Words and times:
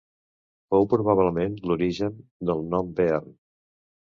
Fou 0.73 0.87
probablement 0.93 1.59
l'origen 1.71 2.17
del 2.51 2.67
nom 2.73 2.91
Bearn. 3.01 3.31